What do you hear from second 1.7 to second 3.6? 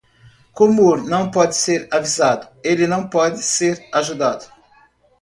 avisado, ele não pode